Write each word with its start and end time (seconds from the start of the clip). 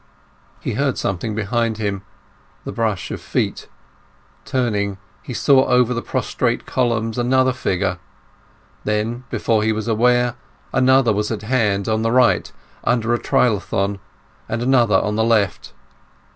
He 0.59 0.73
heard 0.73 0.97
something 0.97 1.35
behind 1.35 1.77
him, 1.77 2.01
the 2.65 2.71
brush 2.71 3.11
of 3.11 3.21
feet. 3.21 3.67
Turning, 4.45 4.97
he 5.21 5.31
saw 5.31 5.67
over 5.67 5.93
the 5.93 6.01
prostrate 6.01 6.65
columns 6.65 7.19
another 7.19 7.53
figure; 7.53 7.99
then 8.83 9.25
before 9.29 9.61
he 9.61 9.71
was 9.71 9.87
aware, 9.87 10.33
another 10.73 11.13
was 11.13 11.29
at 11.29 11.43
hand 11.43 11.87
on 11.87 12.01
the 12.01 12.11
right, 12.11 12.51
under 12.83 13.13
a 13.13 13.19
trilithon, 13.19 13.99
and 14.49 14.63
another 14.63 14.97
on 14.99 15.17
the 15.17 15.23
left. 15.23 15.71